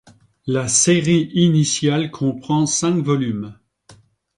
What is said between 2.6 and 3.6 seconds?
cinq volumes.